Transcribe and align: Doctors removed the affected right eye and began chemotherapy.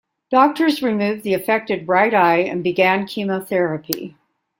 Doctors 0.31 0.81
removed 0.81 1.21
the 1.21 1.35
affected 1.35 1.87
right 1.87 2.11
eye 2.11 2.39
and 2.39 2.63
began 2.63 3.05
chemotherapy. 3.05 4.17